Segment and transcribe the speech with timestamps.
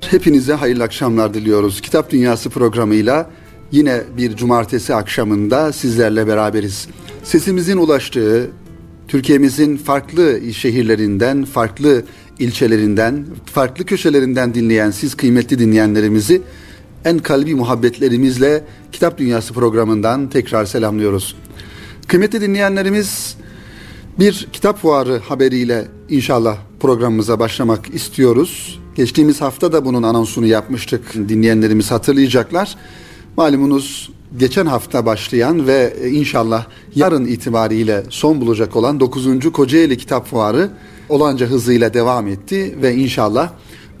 [0.00, 1.80] Hepinize hayırlı akşamlar diliyoruz.
[1.80, 3.30] Kitap Dünyası programıyla
[3.72, 6.88] yine bir cumartesi akşamında sizlerle beraberiz.
[7.24, 8.50] Sesimizin ulaştığı
[9.08, 12.04] Türkiye'mizin farklı şehirlerinden, farklı
[12.38, 16.42] ilçelerinden, farklı köşelerinden dinleyen siz kıymetli dinleyenlerimizi
[17.04, 21.36] en kalbi muhabbetlerimizle Kitap Dünyası programından tekrar selamlıyoruz.
[22.08, 23.36] Kıymetli dinleyenlerimiz
[24.20, 28.80] bir kitap fuarı haberiyle inşallah programımıza başlamak istiyoruz.
[28.94, 31.14] Geçtiğimiz hafta da bunun anonsunu yapmıştık.
[31.14, 32.76] Dinleyenlerimiz hatırlayacaklar.
[33.36, 39.52] Malumunuz geçen hafta başlayan ve inşallah yarın itibariyle son bulacak olan 9.
[39.52, 40.70] Kocaeli Kitap Fuarı
[41.08, 43.50] olanca hızıyla devam etti ve inşallah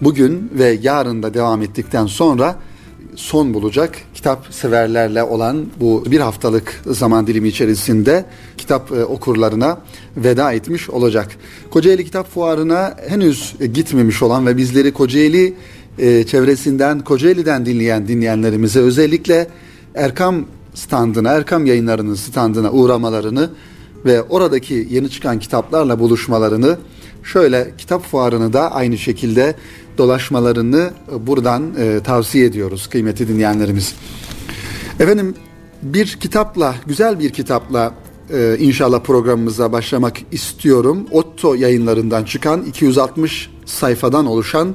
[0.00, 2.56] bugün ve yarın da devam ettikten sonra
[3.16, 8.24] son bulacak kitap severlerle olan bu bir haftalık zaman dilimi içerisinde
[8.58, 9.78] kitap e, okurlarına
[10.16, 11.28] veda etmiş olacak.
[11.70, 15.54] Kocaeli Kitap Fuarı'na henüz gitmemiş olan ve bizleri Kocaeli
[15.98, 19.46] e, çevresinden, Kocaeli'den dinleyen dinleyenlerimize özellikle
[19.94, 23.50] Erkam standına, Erkam yayınlarının standına uğramalarını
[24.04, 26.78] ve oradaki yeni çıkan kitaplarla buluşmalarını
[27.22, 29.54] şöyle kitap fuarını da aynı şekilde
[29.98, 30.90] dolaşmalarını
[31.26, 33.94] buradan e, tavsiye ediyoruz kıymetli dinleyenlerimiz.
[35.00, 35.34] Efendim
[35.82, 37.94] bir kitapla, güzel bir kitapla
[38.32, 41.06] e, inşallah programımıza başlamak istiyorum.
[41.10, 44.74] Otto yayınlarından çıkan 260 sayfadan oluşan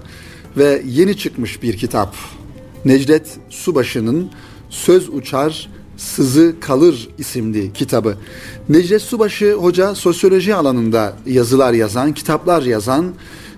[0.57, 2.16] ve yeni çıkmış bir kitap.
[2.85, 4.29] Necdet Subaşı'nın
[4.69, 8.17] Söz Uçar Sızı Kalır isimli kitabı.
[8.69, 13.05] Necdet Subaşı Hoca sosyoloji alanında yazılar yazan, kitaplar yazan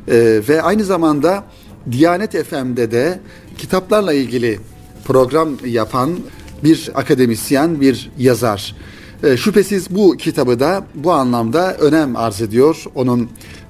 [0.07, 1.43] e, ve aynı zamanda
[1.91, 3.19] Diyanet FM'de de
[3.58, 4.59] kitaplarla ilgili
[5.05, 6.19] program yapan
[6.63, 8.75] bir akademisyen, bir yazar.
[9.23, 12.83] E, şüphesiz bu kitabı da bu anlamda önem arz ediyor.
[12.95, 13.30] Onun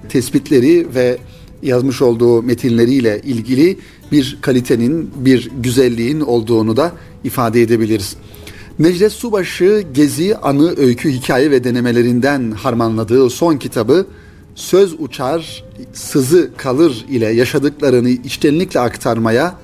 [0.10, 1.18] tespitleri ve
[1.64, 3.78] yazmış olduğu metinleriyle ilgili
[4.12, 6.92] bir kalitenin, bir güzelliğin olduğunu da
[7.23, 8.16] ifade edebiliriz.
[8.80, 14.08] Necdet Subaşı gezi, anı, öykü, hikaye ve denemelerinden harmanladığı son kitabı
[14.55, 19.55] Söz Uçar, Sızı Kalır ile yaşadıklarını içtenlikle aktarmaya,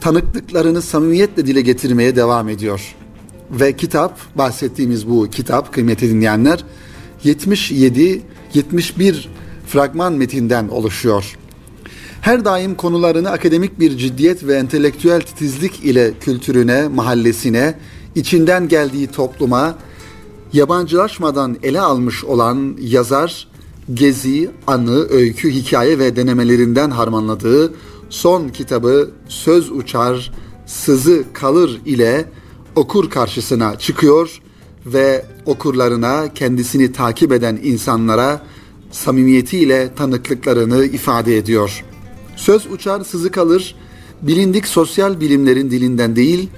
[0.00, 2.94] tanıklıklarını samimiyetle dile getirmeye devam ediyor.
[3.50, 6.64] Ve kitap, bahsettiğimiz bu kitap kıymetli dinleyenler
[7.24, 8.22] 77
[8.54, 9.28] 71
[9.66, 11.36] fragman metinden oluşuyor.
[12.20, 17.74] Her daim konularını akademik bir ciddiyet ve entelektüel titizlik ile kültürüne, mahallesine,
[18.16, 19.74] içinden geldiği topluma
[20.52, 23.48] yabancılaşmadan ele almış olan yazar
[23.94, 27.74] gezi, anı, öykü, hikaye ve denemelerinden harmanladığı
[28.10, 30.32] son kitabı Söz Uçar,
[30.66, 32.30] Sızı Kalır ile
[32.76, 34.40] okur karşısına çıkıyor
[34.86, 38.42] ve okurlarına, kendisini takip eden insanlara
[38.90, 41.84] samimiyetiyle tanıklıklarını ifade ediyor.
[42.36, 43.74] Söz uçar, sızı kalır,
[44.22, 46.48] bilindik sosyal bilimlerin dilinden değil,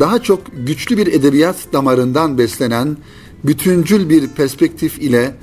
[0.00, 2.96] daha çok güçlü bir edebiyat damarından beslenen
[3.44, 5.34] bütüncül bir perspektif ile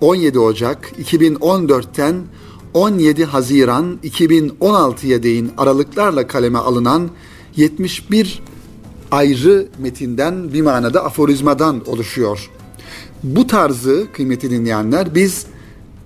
[0.00, 2.16] 17 Ocak 2014'ten
[2.74, 7.10] 17 Haziran 2016'ya değin aralıklarla kaleme alınan
[7.56, 8.42] 71
[9.10, 12.50] ayrı metinden bir manada aforizmadan oluşuyor.
[13.22, 15.46] Bu tarzı kıymetli dinleyenler biz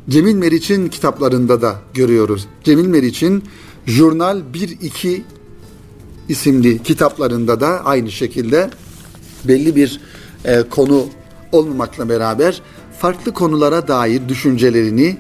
[0.09, 2.47] Cemil Meriç'in kitaplarında da görüyoruz.
[2.65, 3.45] Cemil Meriç'in
[3.87, 5.21] Jurnal 1-2
[6.29, 8.71] isimli kitaplarında da aynı şekilde
[9.45, 10.01] belli bir
[10.45, 11.07] e, konu
[11.53, 12.63] olmamakla beraber
[12.99, 15.17] farklı konulara dair düşüncelerini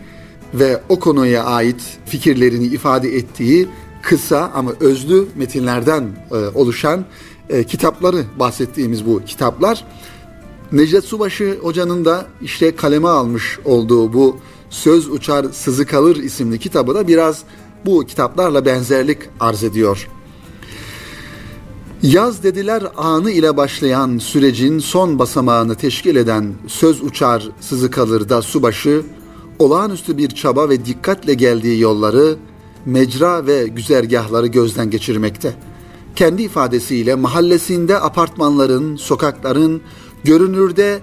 [0.54, 3.68] ve o konuya ait fikirlerini ifade ettiği
[4.02, 7.04] kısa ama özlü metinlerden e, oluşan
[7.48, 9.84] e, kitapları bahsettiğimiz bu kitaplar
[10.72, 14.38] Necdet Subaşı Hoca'nın da işte kaleme almış olduğu bu
[14.70, 17.42] Söz Uçar Sızı Kalır isimli kitabı da biraz
[17.86, 20.08] bu kitaplarla benzerlik arz ediyor.
[22.02, 28.42] Yaz dediler anı ile başlayan sürecin son basamağını teşkil eden söz uçar sızı kalır da
[28.42, 29.02] subaşı,
[29.58, 32.36] olağanüstü bir çaba ve dikkatle geldiği yolları,
[32.86, 35.54] mecra ve güzergahları gözden geçirmekte.
[36.16, 39.80] Kendi ifadesiyle mahallesinde apartmanların, sokakların
[40.24, 41.00] görünürde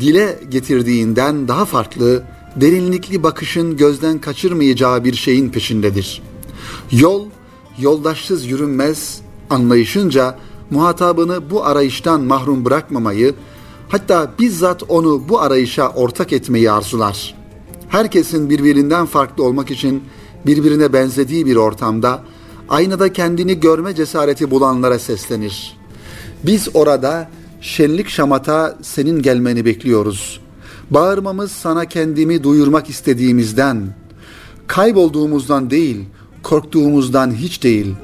[0.00, 2.22] dile getirdiğinden daha farklı,
[2.56, 6.22] derinlikli bakışın gözden kaçırmayacağı bir şeyin peşindedir.
[6.92, 7.26] Yol,
[7.78, 10.38] yoldaşsız yürünmez, anlayışınca
[10.70, 13.34] muhatabını bu arayıştan mahrum bırakmamayı,
[13.88, 17.34] hatta bizzat onu bu arayışa ortak etmeyi arzular.
[17.88, 20.02] Herkesin birbirinden farklı olmak için
[20.46, 22.22] birbirine benzediği bir ortamda
[22.68, 25.76] aynada kendini görme cesareti bulanlara seslenir.
[26.44, 27.30] Biz orada
[27.60, 30.40] şenlik şamata senin gelmeni bekliyoruz.
[30.90, 33.94] Bağırmamız sana kendimi duyurmak istediğimizden,
[34.66, 36.04] kaybolduğumuzdan değil,
[36.42, 37.94] korktuğumuzdan hiç değil.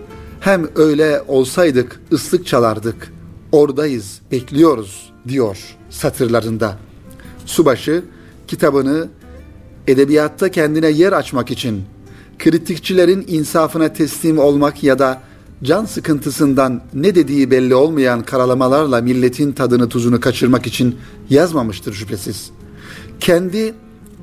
[0.47, 3.13] Hem öyle olsaydık ıslık çalardık.
[3.53, 5.59] Oradayız, bekliyoruz diyor
[5.91, 6.77] satırlarında.
[7.47, 8.05] Subaşı
[8.47, 9.09] kitabını
[9.87, 11.85] edebiyatta kendine yer açmak için
[12.39, 15.23] kritikçilerin insafına teslim olmak ya da
[15.63, 20.97] can sıkıntısından ne dediği belli olmayan karalamalarla milletin tadını tuzunu kaçırmak için
[21.31, 22.51] yazmamıştır şüphesiz.
[23.21, 23.75] Kendi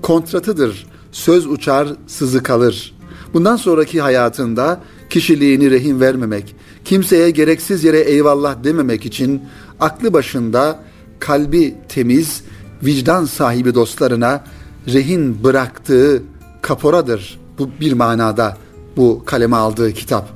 [0.01, 0.87] kontratıdır.
[1.11, 2.95] Söz uçar, sızı kalır.
[3.33, 4.81] Bundan sonraki hayatında
[5.13, 6.55] kişiliğini rehin vermemek,
[6.85, 9.41] kimseye gereksiz yere eyvallah dememek için
[9.79, 10.79] aklı başında,
[11.19, 12.43] kalbi temiz,
[12.83, 14.43] vicdan sahibi dostlarına
[14.87, 16.23] rehin bıraktığı
[16.61, 18.57] kaporadır bu bir manada
[18.97, 20.29] bu kaleme aldığı kitap.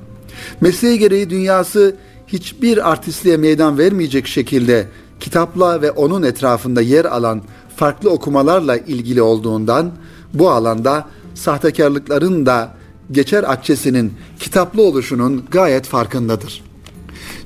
[0.62, 1.96] Mesleği gereği dünyası
[2.28, 4.88] hiçbir artistliğe meydan vermeyecek şekilde
[5.20, 7.42] kitapla ve onun etrafında yer alan
[7.76, 9.92] farklı okumalarla ilgili olduğundan
[10.34, 12.78] bu alanda sahtekarlıkların da
[13.12, 16.64] geçer akçesinin kitaplı oluşunun gayet farkındadır.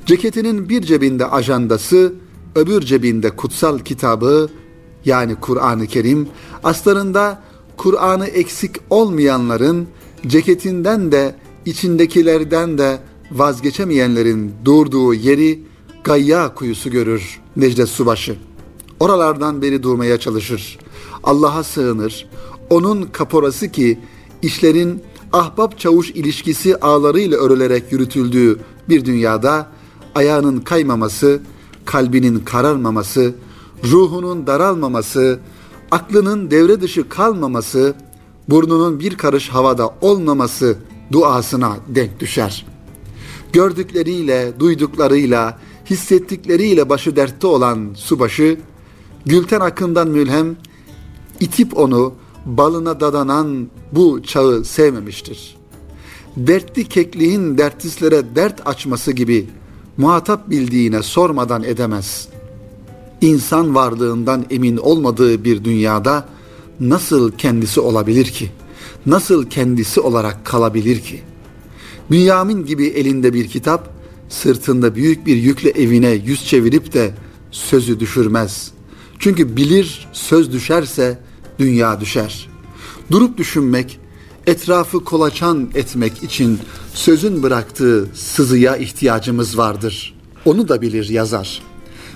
[0.06, 2.14] Ceketinin bir cebinde ajandası,
[2.56, 4.50] öbür cebinde kutsal kitabı
[5.06, 6.28] yani Kur'an-ı Kerim,
[6.64, 7.42] aslarında
[7.78, 9.88] Kur'an'ı eksik olmayanların
[10.28, 11.36] ceketinden de
[11.66, 13.00] içindekilerden de
[13.32, 15.60] vazgeçemeyenlerin durduğu yeri
[16.04, 18.36] Gayya kuyusu görür Necdet Subaşı.
[19.00, 20.80] Oralardan beri durmaya çalışır.
[21.24, 22.30] Allah'a sığınır.
[22.70, 24.00] Onun kaporası ki
[24.42, 25.04] işlerin
[25.34, 29.68] ahbap çavuş ilişkisi ağlarıyla örülerek yürütüldüğü bir dünyada
[30.16, 31.42] ayağının kaymaması,
[31.86, 33.36] kalbinin kararmaması,
[33.84, 35.40] ruhunun daralmaması,
[35.92, 37.94] aklının devre dışı kalmaması,
[38.50, 40.78] burnunun bir karış havada olmaması
[41.12, 42.66] duasına denk düşer.
[43.54, 48.58] Gördükleriyle, duyduklarıyla, hissettikleriyle başı dertte olan subaşı,
[49.26, 50.56] Gülten akından mülhem,
[51.40, 52.14] itip onu
[52.46, 55.56] balına dadanan bu çağı sevmemiştir.
[56.38, 59.50] Dertli kekliğin dertlislere dert açması gibi
[59.98, 62.28] muhatap bildiğine sormadan edemez.
[63.22, 66.26] İnsan varlığından emin olmadığı bir dünyada
[66.80, 68.52] nasıl kendisi olabilir ki?
[69.06, 71.22] Nasıl kendisi olarak kalabilir ki?
[72.12, 73.90] Bünyamin gibi elinde bir kitap,
[74.30, 77.12] sırtında büyük bir yükle evine yüz çevirip de
[77.52, 78.72] sözü düşürmez.
[79.20, 81.20] Çünkü bilir söz düşerse
[81.62, 82.50] dünya düşer.
[83.12, 84.00] Durup düşünmek,
[84.48, 86.60] etrafı kolaçan etmek için
[86.94, 90.16] sözün bıraktığı sızıya ihtiyacımız vardır.
[90.46, 91.62] Onu da bilir yazar.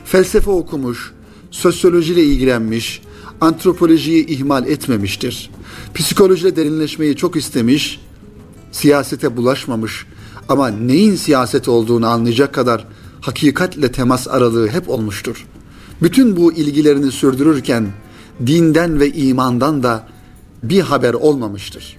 [0.06, 1.14] Felsefe okumuş,
[1.52, 3.02] sosyolojiyle ilgilenmiş,
[3.42, 5.50] antropolojiyi ihmal etmemiştir.
[5.96, 8.00] Psikolojiyle derinleşmeyi çok istemiş,
[8.72, 10.06] siyasete bulaşmamış
[10.50, 12.88] ama neyin siyaset olduğunu anlayacak kadar
[13.22, 15.46] hakikatle temas aralığı hep olmuştur.
[16.02, 17.88] Bütün bu ilgilerini sürdürürken
[18.46, 20.08] dinden ve imandan da
[20.64, 21.98] bir haber olmamıştır.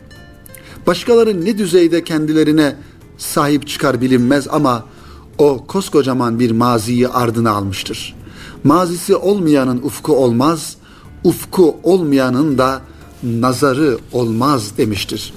[0.86, 2.76] Başkaları ne düzeyde kendilerine
[3.18, 4.84] sahip çıkar bilinmez ama
[5.38, 8.14] o koskocaman bir maziyi ardına almıştır.
[8.64, 10.76] Mazisi olmayanın ufku olmaz,
[11.24, 12.80] ufku olmayanın da
[13.22, 15.34] nazarı olmaz demiştir.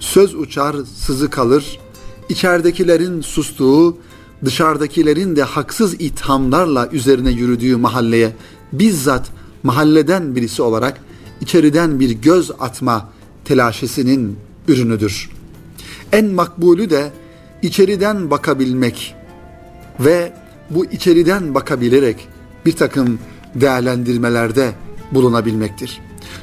[0.00, 1.78] Söz uçar, sızı kalır,
[2.28, 3.96] içeridekilerin sustuğu,
[4.44, 8.36] dışarıdakilerin de haksız ithamlarla üzerine yürüdüğü mahalleye
[8.72, 9.30] bizzat
[9.62, 11.00] mahalleden birisi olarak
[11.40, 13.08] içeriden bir göz atma
[13.44, 14.36] telaşesinin
[14.68, 15.30] ürünüdür.
[16.12, 17.10] En makbulü de
[17.62, 19.14] içeriden bakabilmek
[20.00, 20.32] ve
[20.70, 22.28] bu içeriden bakabilerek
[22.66, 23.18] bir takım
[23.54, 24.72] değerlendirmelerde
[25.12, 26.00] bulunabilmektir.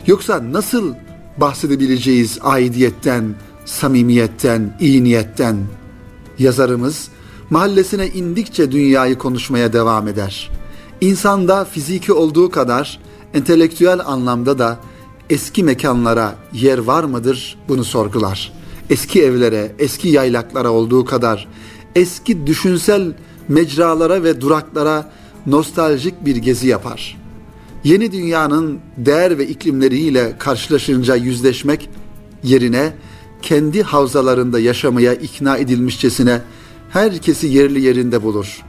[0.08, 0.94] Yoksa nasıl
[1.38, 3.36] bahsedebileceğiz aidiyetten,
[3.66, 5.58] samimiyetten, iyi niyetten?
[6.40, 7.08] Yazarımız
[7.50, 10.50] mahallesine indikçe dünyayı konuşmaya devam eder.
[11.02, 13.00] İnsanda fiziki olduğu kadar
[13.34, 14.80] entelektüel anlamda da
[15.30, 18.54] eski mekanlara yer var mıdır bunu sorgular.
[18.90, 21.48] Eski evlere, eski yaylaklara olduğu kadar
[21.96, 23.14] eski düşünsel
[23.48, 25.12] mecralara ve duraklara
[25.46, 27.18] nostaljik bir gezi yapar.
[27.84, 31.90] Yeni dünyanın değer ve iklimleriyle karşılaşınca yüzleşmek
[32.44, 32.94] yerine
[33.42, 36.42] kendi havzalarında yaşamaya ikna edilmişçesine
[36.90, 38.62] herkesi yerli yerinde bulur.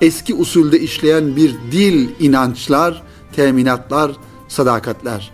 [0.00, 4.12] Eski usulde işleyen bir dil, inançlar, teminatlar,
[4.48, 5.30] sadakatler.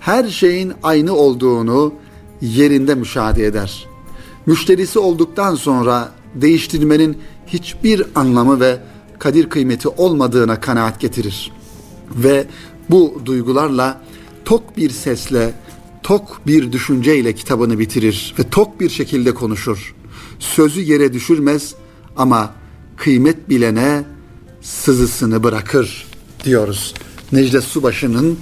[0.00, 1.94] Her şeyin aynı olduğunu
[2.40, 3.86] yerinde müşahede eder.
[4.46, 8.78] Müşterisi olduktan sonra değiştirmenin hiçbir anlamı ve
[9.18, 11.52] kadir kıymeti olmadığına kanaat getirir.
[12.10, 12.46] Ve
[12.90, 14.00] bu duygularla
[14.44, 15.54] tok bir sesle,
[16.02, 19.94] tok bir düşünceyle kitabını bitirir ve tok bir şekilde konuşur.
[20.38, 21.74] Sözü yere düşürmez
[22.16, 22.54] ama
[22.96, 24.04] kıymet bilene
[24.60, 26.06] sızısını bırakır
[26.44, 26.94] diyoruz.
[27.32, 28.38] Necdet Subaşı'nın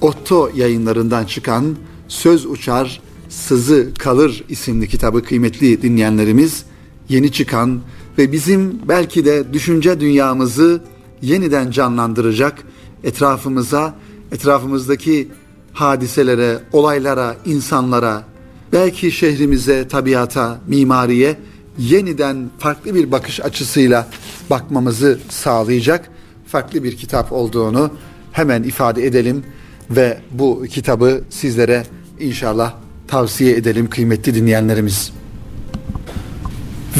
[0.00, 1.76] Otto yayınlarından çıkan
[2.08, 6.64] Söz Uçar, Sızı Kalır isimli kitabı kıymetli dinleyenlerimiz
[7.08, 7.80] yeni çıkan
[8.18, 10.80] ve bizim belki de düşünce dünyamızı
[11.22, 12.64] yeniden canlandıracak
[13.04, 13.94] etrafımıza,
[14.32, 15.28] etrafımızdaki
[15.72, 18.24] hadiselere, olaylara, insanlara,
[18.72, 21.36] belki şehrimize, tabiata, mimariye
[21.78, 24.08] yeniden farklı bir bakış açısıyla
[24.50, 26.10] bakmamızı sağlayacak
[26.52, 27.90] farklı bir kitap olduğunu
[28.32, 29.44] hemen ifade edelim
[29.90, 31.82] ve bu kitabı sizlere
[32.20, 32.74] inşallah
[33.08, 35.12] tavsiye edelim kıymetli dinleyenlerimiz.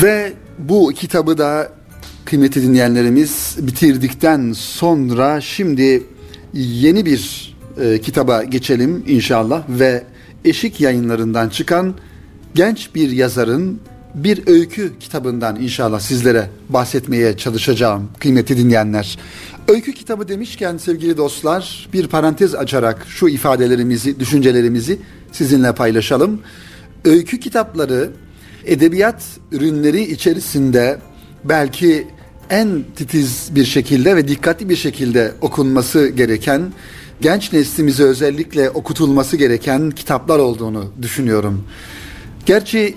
[0.02, 1.72] Ve bu kitabı da
[2.24, 6.02] kıymetli dinleyenlerimiz bitirdikten sonra şimdi
[6.54, 10.04] yeni bir e, kitaba geçelim inşallah ve
[10.44, 11.94] Eşik yayınlarından çıkan
[12.54, 13.80] genç bir yazarın
[14.14, 19.18] bir öykü kitabından inşallah sizlere bahsetmeye çalışacağım kıymetli dinleyenler.
[19.68, 24.98] Öykü kitabı demişken sevgili dostlar bir parantez açarak şu ifadelerimizi, düşüncelerimizi
[25.32, 26.40] sizinle paylaşalım.
[27.04, 28.10] Öykü kitapları
[28.64, 30.98] edebiyat ürünleri içerisinde
[31.44, 32.06] belki
[32.50, 36.72] en titiz bir şekilde ve dikkatli bir şekilde okunması gereken,
[37.20, 41.64] genç neslimize özellikle okutulması gereken kitaplar olduğunu düşünüyorum.
[42.46, 42.94] Gerçi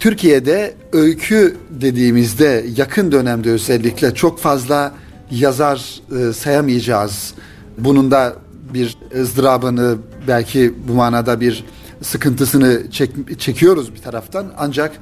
[0.00, 4.94] Türkiye'de öykü dediğimizde yakın dönemde özellikle çok fazla
[5.30, 7.34] yazar e, sayamayacağız.
[7.78, 8.36] Bunun da
[8.74, 9.96] bir ızdırabını
[10.28, 11.64] belki bu manada bir
[12.02, 14.52] sıkıntısını çek, çekiyoruz bir taraftan.
[14.58, 14.92] Ancak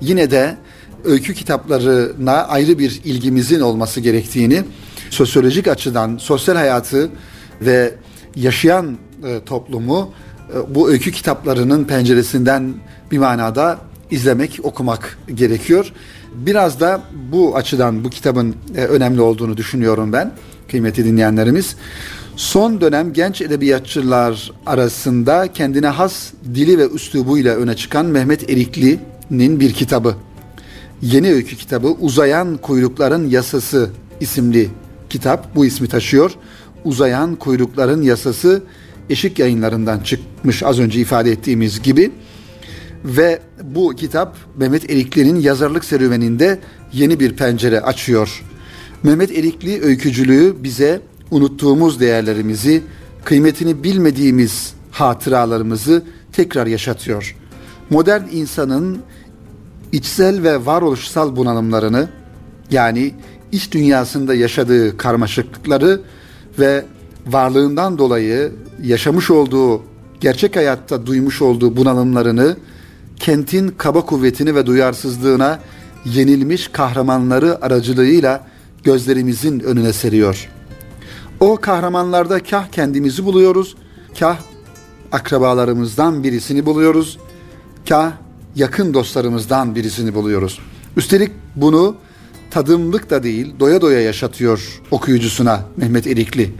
[0.00, 0.56] yine de
[1.04, 4.64] öykü kitaplarına ayrı bir ilgimizin olması gerektiğini
[5.10, 7.10] sosyolojik açıdan sosyal hayatı
[7.60, 7.94] ve
[8.36, 10.12] yaşayan e, toplumu
[10.54, 12.74] e, bu öykü kitaplarının penceresinden
[13.10, 13.78] bir manada
[14.12, 15.92] izlemek, okumak gerekiyor.
[16.34, 17.02] Biraz da
[17.32, 20.32] bu açıdan bu kitabın e, önemli olduğunu düşünüyorum ben
[20.70, 21.76] kıymetli dinleyenlerimiz.
[22.36, 29.72] Son dönem genç edebiyatçılar arasında kendine has dili ve üslubuyla öne çıkan Mehmet Erikli'nin bir
[29.72, 30.14] kitabı.
[31.02, 33.90] Yeni öykü kitabı Uzayan Kuyrukların Yasası
[34.20, 34.68] isimli
[35.10, 36.32] kitap bu ismi taşıyor.
[36.84, 38.62] Uzayan Kuyrukların Yasası
[39.10, 42.10] Eşik yayınlarından çıkmış az önce ifade ettiğimiz gibi.
[43.04, 46.58] Ve bu kitap Mehmet Erikli'nin yazarlık serüveninde
[46.92, 48.42] yeni bir pencere açıyor.
[49.02, 52.82] Mehmet Erikli öykücülüğü bize unuttuğumuz değerlerimizi,
[53.24, 57.36] kıymetini bilmediğimiz hatıralarımızı tekrar yaşatıyor.
[57.90, 58.98] Modern insanın
[59.92, 62.08] içsel ve varoluşsal bunalımlarını
[62.70, 63.14] yani
[63.52, 66.00] iç dünyasında yaşadığı karmaşıklıkları
[66.58, 66.84] ve
[67.26, 69.82] varlığından dolayı yaşamış olduğu
[70.20, 72.56] gerçek hayatta duymuş olduğu bunalımlarını
[73.16, 75.58] kentin kaba kuvvetini ve duyarsızlığına
[76.04, 78.46] yenilmiş kahramanları aracılığıyla
[78.84, 80.48] gözlerimizin önüne seriyor.
[81.40, 83.76] O kahramanlarda kah kendimizi buluyoruz,
[84.18, 84.36] kah
[85.12, 87.18] akrabalarımızdan birisini buluyoruz,
[87.88, 88.12] kah
[88.56, 90.58] yakın dostlarımızdan birisini buluyoruz.
[90.96, 91.96] Üstelik bunu
[92.50, 96.54] tadımlık da değil, doya doya yaşatıyor okuyucusuna Mehmet Erikli.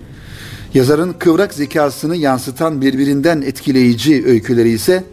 [0.75, 5.05] Yazarın kıvrak zekasını yansıtan birbirinden etkileyici öyküleri ise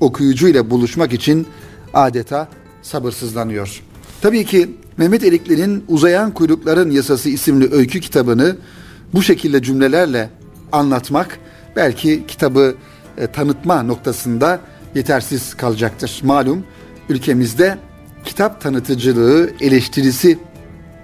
[0.00, 1.46] okuyucuyla buluşmak için
[1.94, 2.48] adeta
[2.82, 3.82] sabırsızlanıyor.
[4.20, 8.56] Tabii ki Mehmet Erikli'nin Uzayan Kuyrukların Yasası isimli öykü kitabını
[9.14, 10.30] bu şekilde cümlelerle
[10.72, 11.38] anlatmak
[11.76, 12.74] belki kitabı
[13.18, 14.60] e, tanıtma noktasında
[14.94, 16.20] yetersiz kalacaktır.
[16.24, 16.64] Malum
[17.08, 17.78] ülkemizde
[18.24, 20.38] kitap tanıtıcılığı eleştirisi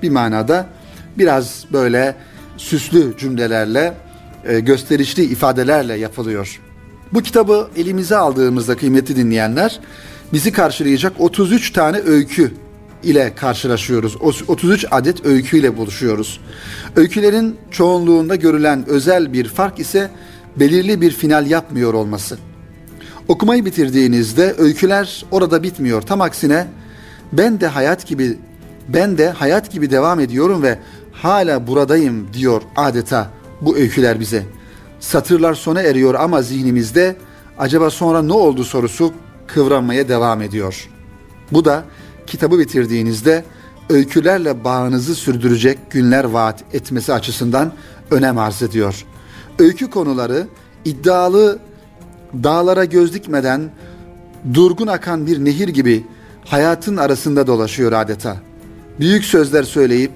[0.03, 0.67] bir manada
[1.19, 2.17] biraz böyle
[2.57, 3.95] süslü cümlelerle,
[4.45, 6.61] e, gösterişli ifadelerle yapılıyor.
[7.15, 9.81] Bu kitabı elimize aldığımızda kıymetli dinleyenler
[10.33, 12.53] bizi karşılayacak 33 tane öykü
[13.03, 14.17] ile karşılaşıyoruz.
[14.49, 16.41] 33 adet öyküyle buluşuyoruz.
[16.97, 20.11] Öykülerin çoğunluğunda görülen özel bir fark ise
[20.57, 22.39] belirli bir final yapmıyor olması.
[23.29, 26.03] Okumayı bitirdiğinizde öyküler orada bitmiyor.
[26.03, 26.67] Tam aksine
[27.33, 28.39] ben de hayat gibi
[28.89, 30.79] ben de hayat gibi devam ediyorum ve
[31.13, 33.31] hala buradayım diyor adeta
[33.61, 34.43] bu öyküler bize.
[35.05, 37.17] Satırlar sona eriyor ama zihnimizde
[37.59, 39.13] acaba sonra ne oldu sorusu
[39.47, 40.89] kıvranmaya devam ediyor.
[41.53, 41.85] Bu da
[42.27, 43.45] kitabı bitirdiğinizde
[43.91, 47.73] öykülerle bağınızı sürdürecek günler vaat etmesi açısından
[48.11, 49.05] önem arz ediyor.
[49.59, 50.47] Öykü konuları
[50.85, 51.59] iddialı
[52.43, 53.71] dağlara göz dikmeden
[54.55, 56.07] durgun akan bir nehir gibi
[56.45, 58.37] hayatın arasında dolaşıyor adeta.
[59.01, 60.13] Büyük sözler söyleyip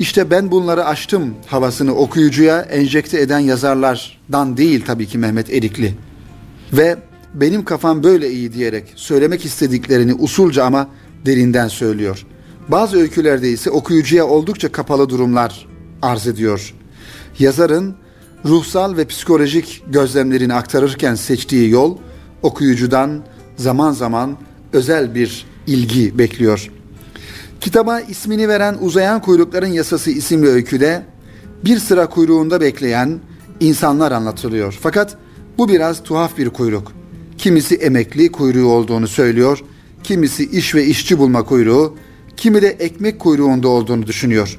[0.00, 5.94] işte ben bunları açtım havasını okuyucuya enjekte eden yazarlardan değil tabii ki Mehmet Erikli.
[6.72, 6.96] Ve
[7.34, 10.88] benim kafam böyle iyi diyerek söylemek istediklerini usulca ama
[11.26, 12.26] derinden söylüyor.
[12.68, 15.66] Bazı öykülerde ise okuyucuya oldukça kapalı durumlar
[16.02, 16.74] arz ediyor.
[17.38, 17.94] Yazarın
[18.44, 21.96] ruhsal ve psikolojik gözlemlerini aktarırken seçtiği yol
[22.42, 23.22] okuyucudan
[23.56, 24.36] zaman zaman
[24.72, 26.70] özel bir ilgi bekliyor.
[27.60, 31.02] Kitaba ismini veren Uzayan Kuyrukların Yasası isimli öyküde
[31.64, 33.18] bir sıra kuyruğunda bekleyen
[33.60, 34.78] insanlar anlatılıyor.
[34.80, 35.16] Fakat
[35.58, 36.92] bu biraz tuhaf bir kuyruk.
[37.38, 39.64] Kimisi emekli kuyruğu olduğunu söylüyor,
[40.02, 41.96] kimisi iş ve işçi bulma kuyruğu,
[42.36, 44.58] kimi de ekmek kuyruğunda olduğunu düşünüyor.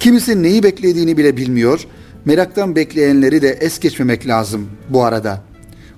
[0.00, 1.86] Kimisi neyi beklediğini bile bilmiyor.
[2.24, 5.42] Meraktan bekleyenleri de es geçmemek lazım bu arada.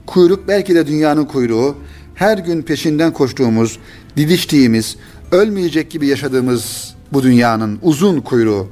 [0.07, 1.77] Kuyruk belki de dünyanın kuyruğu,
[2.15, 3.79] her gün peşinden koştuğumuz,
[4.17, 4.97] didiştiğimiz,
[5.33, 8.69] ölmeyecek gibi yaşadığımız bu dünyanın uzun kuyruğu.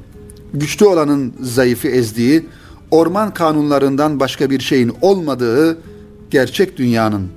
[0.54, 2.46] Güçlü olanın zayıfı ezdiği,
[2.90, 5.78] orman kanunlarından başka bir şeyin olmadığı
[6.30, 7.28] gerçek dünyanın.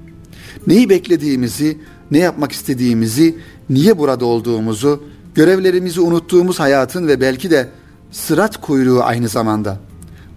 [0.68, 1.78] Neyi beklediğimizi,
[2.12, 3.36] ne yapmak istediğimizi,
[3.70, 5.04] niye burada olduğumuzu,
[5.36, 7.70] görevlerimizi unuttuğumuz hayatın ve belki de
[8.12, 9.80] sırat kuyruğu aynı zamanda.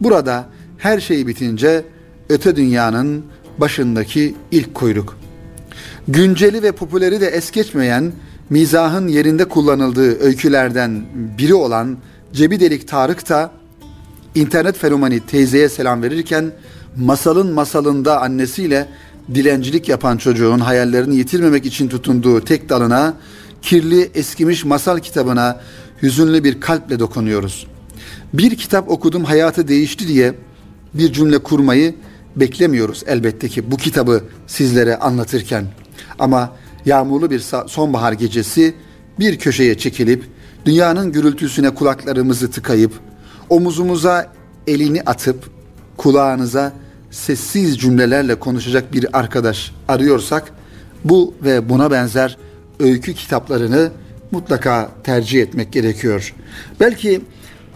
[0.01, 0.47] Burada
[0.79, 1.85] her şey bitince
[2.29, 3.25] öte dünyanın
[3.59, 5.19] başındaki ilk kuyruk.
[6.09, 8.13] Günceli ve popüleri de es geçmeyen,
[8.51, 11.03] mizahın yerinde kullanıldığı öykülerden
[11.39, 11.97] biri olan
[12.33, 13.51] Cebi Delik Tarık da
[14.35, 16.53] internet fenomeni teyzeye selam verirken
[16.97, 18.89] masalın masalında annesiyle
[19.35, 23.15] dilencilik yapan çocuğun hayallerini yitirmemek için tutunduğu tek dalına,
[23.63, 25.61] kirli eskimiş masal kitabına
[26.03, 27.67] hüzünlü bir kalple dokunuyoruz.
[28.33, 30.35] Bir kitap okudum hayatı değişti diye
[30.95, 31.95] bir cümle kurmayı
[32.37, 35.67] beklemiyoruz elbette ki bu kitabı sizlere anlatırken.
[36.19, 36.53] Ama
[36.89, 38.75] yağmurlu bir sonbahar gecesi
[39.19, 40.25] bir köşeye çekilip
[40.65, 42.93] dünyanın gürültüsüne kulaklarımızı tıkayıp
[43.49, 44.33] omuzumuza
[44.67, 45.51] elini atıp
[45.97, 46.73] kulağınıza
[47.11, 50.53] sessiz cümlelerle konuşacak bir arkadaş arıyorsak
[51.05, 52.37] bu ve buna benzer
[52.81, 53.91] öykü kitaplarını
[54.31, 56.35] mutlaka tercih etmek gerekiyor.
[56.81, 57.21] Belki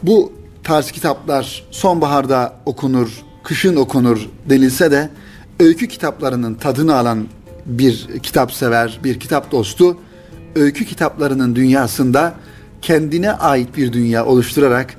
[0.02, 0.33] bu
[0.64, 5.11] tarz kitaplar sonbaharda okunur, kışın okunur denilse de
[5.61, 7.26] öykü kitaplarının tadını alan
[7.66, 9.99] bir kitap sever, bir kitap dostu
[10.54, 12.35] öykü kitaplarının dünyasında
[12.83, 14.94] kendine ait bir dünya oluşturarak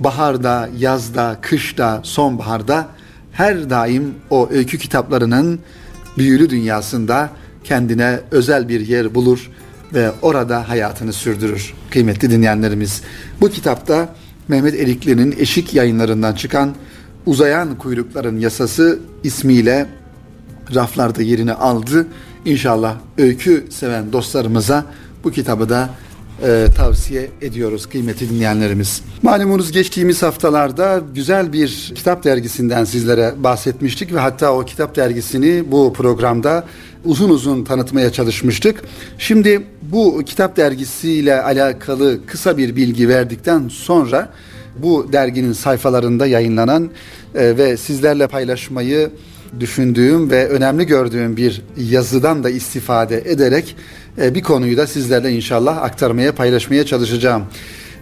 [0.00, 2.88] baharda, yazda, kışta, sonbaharda
[3.32, 5.60] her daim o öykü kitaplarının
[6.18, 7.30] büyülü dünyasında
[7.64, 9.50] kendine özel bir yer bulur
[9.94, 11.74] ve orada hayatını sürdürür.
[11.90, 13.02] Kıymetli dinleyenlerimiz,
[13.40, 14.14] bu kitapta
[14.48, 16.74] Mehmet Erikli'nin Eşik yayınlarından çıkan
[17.26, 19.86] Uzayan Kuyrukların Yasası ismiyle
[20.74, 22.06] raflarda yerini aldı.
[22.44, 24.84] İnşallah öykü seven dostlarımıza
[25.24, 25.90] bu kitabı da
[26.42, 29.02] e, tavsiye ediyoruz kıymetli dinleyenlerimiz.
[29.22, 35.92] Malumunuz geçtiğimiz haftalarda güzel bir kitap dergisinden sizlere bahsetmiştik ve hatta o kitap dergisini bu
[35.92, 36.64] programda
[37.04, 38.82] uzun uzun tanıtmaya çalışmıştık.
[39.18, 44.28] Şimdi bu kitap dergisiyle alakalı kısa bir bilgi verdikten sonra
[44.76, 46.90] bu derginin sayfalarında yayınlanan
[47.34, 49.10] e, ve sizlerle paylaşmayı
[49.60, 53.76] düşündüğüm ve önemli gördüğüm bir yazıdan da istifade ederek
[54.22, 57.42] e, bir konuyu da sizlerle inşallah aktarmaya, paylaşmaya çalışacağım.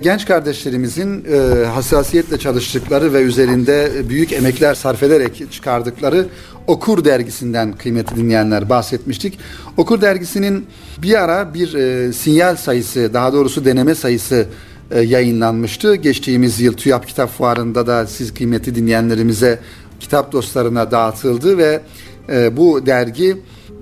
[0.02, 6.26] Genç kardeşlerimizin e, hassasiyetle çalıştıkları ve üzerinde büyük emekler sarf ederek çıkardıkları
[6.66, 9.38] Okur dergisinden kıymetli dinleyenler bahsetmiştik.
[9.76, 10.66] Okur dergisinin
[11.02, 14.46] bir ara bir e, sinyal sayısı, daha doğrusu deneme sayısı
[14.90, 15.94] e, yayınlanmıştı.
[15.94, 19.58] Geçtiğimiz yıl TÜYAP Kitap Fuarı'nda da siz kıymetli dinleyenlerimize
[20.04, 21.80] kitap dostlarına dağıtıldı ve
[22.28, 23.36] e, bu dergi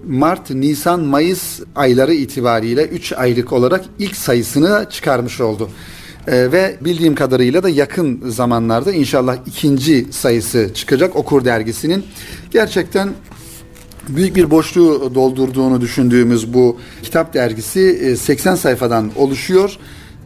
[0.07, 5.71] Mart, Nisan, Mayıs ayları itibariyle 3 aylık olarak ilk sayısını çıkarmış oldu.
[6.27, 12.05] E, ve bildiğim kadarıyla da yakın zamanlarda inşallah ikinci sayısı çıkacak Okur dergisinin.
[12.51, 13.11] Gerçekten
[14.09, 19.79] büyük bir boşluğu doldurduğunu düşündüğümüz bu kitap dergisi 80 e, sayfadan oluşuyor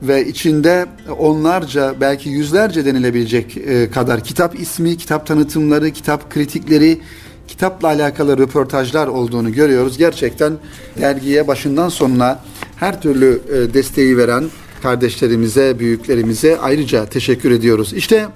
[0.02, 0.86] ve içinde
[1.18, 7.00] onlarca belki yüzlerce denilebilecek e, kadar kitap ismi, kitap tanıtımları, kitap kritikleri,
[7.48, 9.98] kitapla alakalı röportajlar olduğunu görüyoruz.
[9.98, 10.52] Gerçekten
[11.00, 12.40] dergiye başından sonuna
[12.76, 14.44] her türlü e, desteği veren
[14.82, 17.92] kardeşlerimize, büyüklerimize ayrıca teşekkür ediyoruz.
[17.92, 18.26] İşte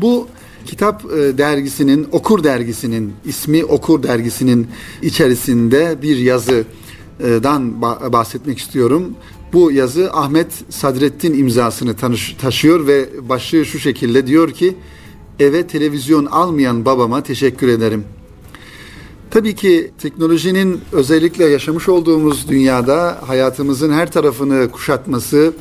[0.00, 0.28] bu
[0.66, 4.68] kitap e, dergisinin, Okur dergisinin ismi Okur dergisinin
[5.02, 9.14] içerisinde bir yazıdan bahsetmek istiyorum.
[9.54, 14.74] Bu yazı Ahmet Sadrettin imzasını tanış, taşıyor ve başlığı şu şekilde diyor ki
[15.38, 18.04] eve televizyon almayan babama teşekkür ederim.
[19.30, 25.52] Tabii ki teknolojinin özellikle yaşamış olduğumuz dünyada hayatımızın her tarafını kuşatması,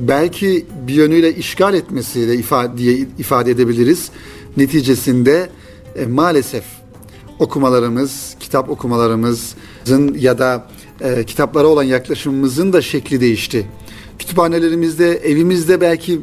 [0.00, 4.10] belki bir yönüyle işgal etmesi de ifade, diye ifade edebiliriz.
[4.56, 5.50] Neticesinde
[5.96, 6.64] e, maalesef
[7.38, 10.68] okumalarımız, kitap okumalarımızın ya da
[11.02, 13.66] e, kitaplara olan yaklaşımımızın da şekli değişti.
[14.18, 16.20] Kütüphanelerimizde, evimizde belki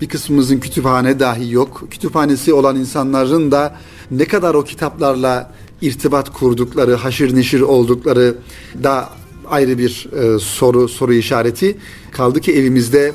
[0.00, 1.84] bir kısmımızın kütüphane dahi yok.
[1.90, 3.76] Kütüphanesi olan insanların da
[4.10, 8.34] ne kadar o kitaplarla irtibat kurdukları, haşır neşir oldukları
[8.82, 9.08] da
[9.48, 11.76] ayrı bir e, soru soru işareti.
[12.10, 13.12] Kaldı ki evimizde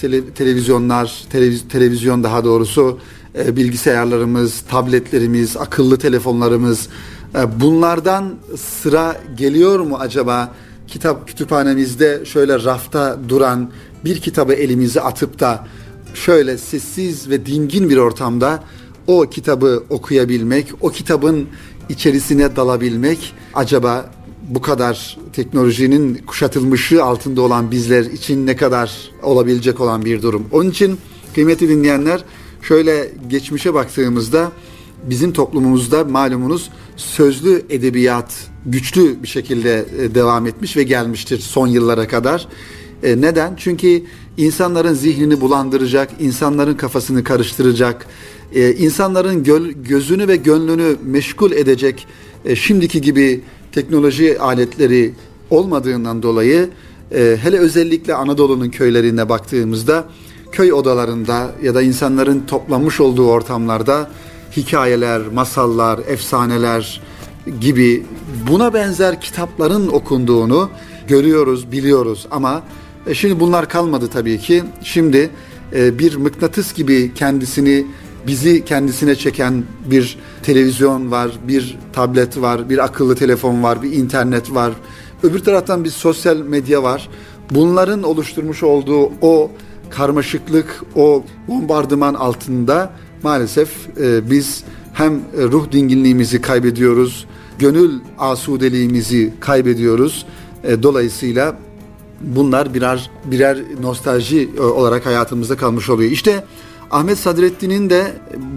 [0.00, 2.98] tele, televizyonlar, televiz, televizyon daha doğrusu
[3.38, 6.88] e, bilgisayarlarımız, tabletlerimiz, akıllı telefonlarımız
[7.34, 10.54] bunlardan sıra geliyor mu acaba?
[10.88, 13.70] Kitap kütüphanemizde şöyle rafta duran
[14.04, 15.66] bir kitabı elimize atıp da
[16.14, 18.64] şöyle sessiz ve dingin bir ortamda
[19.06, 21.48] o kitabı okuyabilmek, o kitabın
[21.88, 24.10] içerisine dalabilmek acaba
[24.48, 30.46] bu kadar teknolojinin kuşatılmışı altında olan bizler için ne kadar olabilecek olan bir durum.
[30.52, 30.98] Onun için
[31.34, 32.24] kıymetli dinleyenler
[32.62, 34.52] şöyle geçmişe baktığımızda
[35.02, 42.08] bizim toplumumuzda malumunuz sözlü edebiyat güçlü bir şekilde e, devam etmiş ve gelmiştir son yıllara
[42.08, 42.48] kadar.
[43.02, 43.54] E, neden?
[43.56, 44.02] Çünkü
[44.36, 48.06] insanların zihnini bulandıracak, insanların kafasını karıştıracak,
[48.54, 49.44] e, insanların
[49.84, 52.06] gözünü ve gönlünü meşgul edecek
[52.54, 53.40] şimdiki gibi
[53.72, 55.12] teknoloji aletleri
[55.50, 56.70] olmadığından dolayı
[57.12, 60.04] hele özellikle Anadolu'nun köylerine baktığımızda
[60.52, 64.10] köy odalarında ya da insanların toplanmış olduğu ortamlarda
[64.56, 67.00] hikayeler, masallar, efsaneler
[67.60, 68.06] gibi
[68.50, 70.70] buna benzer kitapların okunduğunu
[71.08, 72.62] görüyoruz, biliyoruz ama
[73.06, 74.64] e, şimdi bunlar kalmadı tabii ki.
[74.82, 75.30] Şimdi
[75.72, 77.86] e, bir mıknatıs gibi kendisini
[78.26, 84.54] bizi kendisine çeken bir televizyon var, bir tablet var, bir akıllı telefon var, bir internet
[84.54, 84.72] var.
[85.22, 87.08] Öbür taraftan bir sosyal medya var.
[87.50, 89.50] Bunların oluşturmuş olduğu o
[89.90, 97.26] karmaşıklık, o bombardıman altında maalesef e, biz hem e, ruh dinginliğimizi kaybediyoruz,
[97.58, 100.26] gönül asudeliğimizi kaybediyoruz.
[100.64, 101.56] E, dolayısıyla
[102.20, 106.10] bunlar birer birer nostalji e, olarak hayatımızda kalmış oluyor.
[106.10, 106.44] İşte
[106.90, 108.12] Ahmet Sadrettin'in de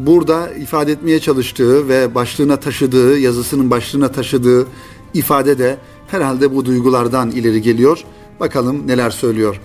[0.06, 4.68] burada ifade etmeye çalıştığı ve başlığına taşıdığı, yazısının başlığına taşıdığı
[5.14, 8.04] ifade de herhalde bu duygulardan ileri geliyor.
[8.40, 9.62] Bakalım neler söylüyor.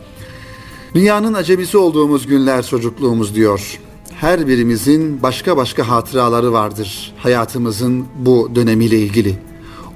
[0.95, 3.79] Dünyanın acemisi olduğumuz günler çocukluğumuz diyor
[4.21, 9.39] her birimizin başka başka hatıraları vardır hayatımızın bu dönemiyle ilgili.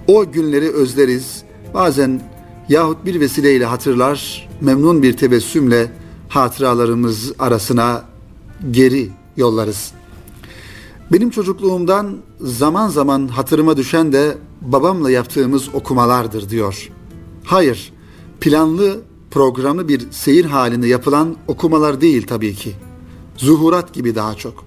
[0.08, 1.42] O günleri özleriz,
[1.74, 2.22] bazen
[2.68, 5.92] yahut bir vesileyle hatırlar, memnun bir tebessümle
[6.28, 8.04] hatıralarımız arasına
[8.70, 9.92] geri yollarız.
[11.12, 16.90] Benim çocukluğumdan zaman zaman hatırıma düşen de babamla yaptığımız okumalardır diyor.
[17.44, 17.92] Hayır,
[18.40, 22.91] planlı, programlı bir seyir halinde yapılan okumalar değil tabii ki.''
[23.42, 24.64] Zuhurat gibi daha çok.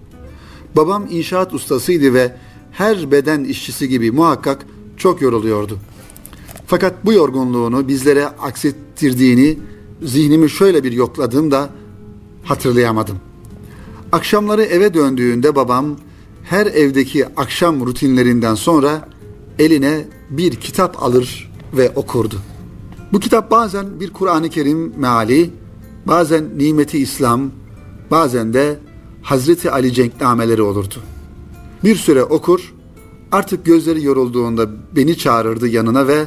[0.75, 2.35] Babam inşaat ustasıydı ve
[2.71, 4.65] her beden işçisi gibi muhakkak
[4.97, 5.77] çok yoruluyordu.
[6.67, 9.57] Fakat bu yorgunluğunu bizlere aksettirdiğini
[10.03, 11.69] zihnimi şöyle bir yokladığımda
[12.43, 13.17] hatırlayamadım.
[14.11, 15.85] Akşamları eve döndüğünde babam
[16.43, 19.09] her evdeki akşam rutinlerinden sonra
[19.59, 22.35] eline bir kitap alır ve okurdu.
[23.13, 25.49] Bu kitap bazen bir Kur'an-ı Kerim meali,
[26.07, 27.51] bazen Nimeti İslam,
[28.11, 28.79] bazen de
[29.21, 30.95] Hazreti Ali cenknameleri olurdu.
[31.83, 32.73] Bir süre okur,
[33.31, 36.25] artık gözleri yorulduğunda beni çağırırdı yanına ve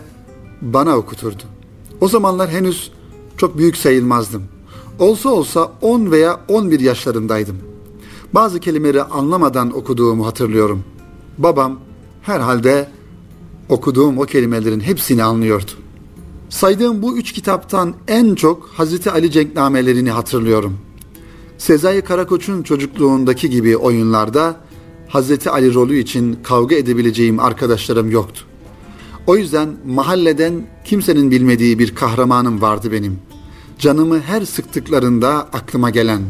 [0.62, 1.42] bana okuturdu.
[2.00, 2.92] O zamanlar henüz
[3.36, 4.42] çok büyük sayılmazdım.
[4.98, 7.56] Olsa olsa 10 veya 11 yaşlarındaydım.
[8.32, 10.84] Bazı kelimeleri anlamadan okuduğumu hatırlıyorum.
[11.38, 11.80] Babam
[12.22, 12.88] herhalde
[13.68, 15.70] okuduğum o kelimelerin hepsini anlıyordu.
[16.48, 20.87] Saydığım bu üç kitaptan en çok Hazreti Ali cenknamelerini hatırlıyorum.''
[21.58, 24.56] Sezai Karakoç'un çocukluğundaki gibi oyunlarda
[25.08, 28.44] Hazreti Ali rolü için kavga edebileceğim arkadaşlarım yoktu.
[29.26, 33.18] O yüzden mahalleden kimsenin bilmediği bir kahramanım vardı benim.
[33.78, 36.22] Canımı her sıktıklarında aklıma gelen.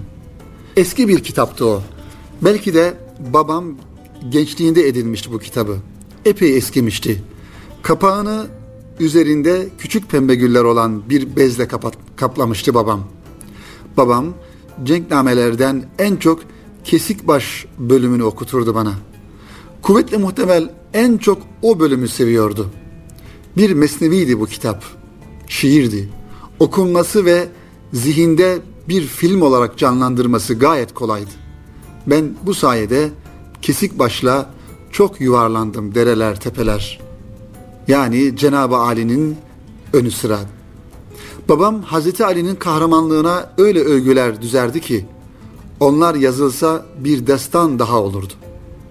[0.77, 1.83] Eski bir kitaptı o.
[2.43, 2.95] Belki de
[3.33, 3.65] babam
[4.29, 5.77] gençliğinde edinmişti bu kitabı.
[6.25, 7.23] Epey eskimişti.
[7.83, 8.47] Kapağını
[9.01, 13.05] üzerinde küçük pembe güller olan bir bezle kapat, kaplamıştı babam.
[13.97, 14.35] Babam
[14.85, 16.41] cenknamelerden en çok
[16.85, 18.95] kesik baş bölümünü okuturdu bana.
[19.83, 22.71] Kuvvetli muhtemel en çok o bölümü seviyordu.
[23.57, 24.85] Bir mesneviydi bu kitap.
[25.47, 26.09] Şiirdi.
[26.61, 27.49] Okunması ve
[27.93, 31.31] zihinde bir film olarak canlandırması gayet kolaydı.
[32.07, 33.09] Ben bu sayede
[33.63, 34.51] kesik başla
[34.93, 37.01] çok yuvarlandım dereler tepeler.
[37.89, 39.37] Yani Cenab-ı Ali'nin
[39.93, 40.39] önü sıra
[41.49, 45.07] Babam Hazreti Ali'nin kahramanlığına öyle övgüler düzerdi ki
[45.81, 48.33] onlar yazılsa bir destan daha olurdu.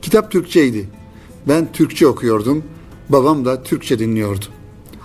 [0.01, 0.89] Kitap Türkçeydi.
[1.47, 2.63] Ben Türkçe okuyordum.
[3.09, 4.45] Babam da Türkçe dinliyordu.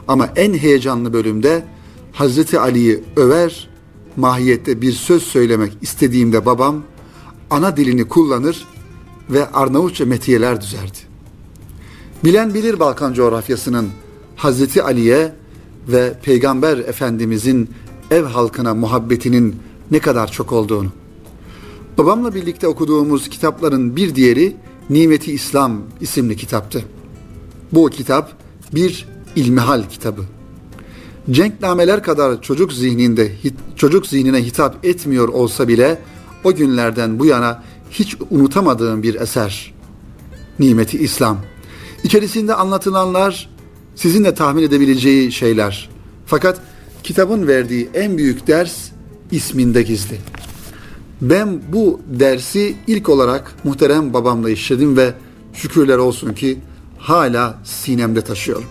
[0.08, 1.64] Ama en heyecanlı bölümde
[2.12, 3.68] Hazreti Ali'yi över,
[4.16, 6.82] mahiyette bir söz söylemek istediğimde babam
[7.50, 8.66] ana dilini kullanır
[9.30, 10.98] ve Arnavutça metiyeler düzerdi.
[12.24, 13.88] Bilen bilir Balkan coğrafyasının
[14.36, 15.41] Hazreti Ali'ye
[15.88, 17.70] ve Peygamber Efendimizin
[18.10, 19.56] ev halkına muhabbetinin
[19.90, 20.88] ne kadar çok olduğunu.
[21.98, 24.56] Babamla birlikte okuduğumuz kitapların bir diğeri
[24.90, 26.84] Nimeti İslam isimli kitaptı.
[27.72, 28.32] Bu kitap
[28.74, 30.22] bir ilmihal kitabı.
[31.30, 33.32] Cenknameler kadar çocuk zihninde
[33.76, 35.98] çocuk zihnine hitap etmiyor olsa bile
[36.44, 39.74] o günlerden bu yana hiç unutamadığım bir eser.
[40.58, 41.38] Nimeti İslam.
[42.04, 43.50] İçerisinde anlatılanlar
[43.94, 45.90] sizin de tahmin edebileceği şeyler.
[46.26, 46.60] Fakat
[47.02, 48.90] kitabın verdiği en büyük ders
[49.30, 50.18] isminde gizli.
[51.20, 55.14] Ben bu dersi ilk olarak muhterem babamla işledim ve
[55.52, 56.58] şükürler olsun ki
[56.98, 58.68] hala sinemde taşıyorum.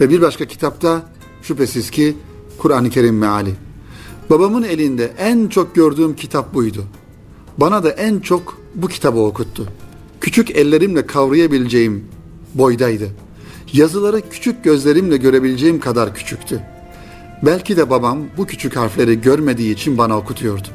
[0.00, 1.02] Ve bir başka kitapta
[1.42, 2.16] şüphesiz ki
[2.58, 3.54] Kur'an-ı Kerim meali.
[4.30, 6.84] Babamın elinde en çok gördüğüm kitap buydu.
[7.58, 9.68] Bana da en çok bu kitabı okuttu.
[10.20, 12.04] Küçük ellerimle kavrayabileceğim
[12.54, 13.08] boydaydı.
[13.72, 16.60] Yazıları küçük gözlerimle görebileceğim kadar küçüktü.
[17.42, 20.68] Belki de babam bu küçük harfleri görmediği için bana okutuyordu.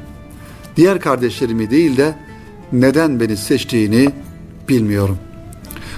[0.76, 2.14] Diğer kardeşlerimi değil de
[2.72, 4.10] neden beni seçtiğini
[4.68, 5.18] bilmiyorum.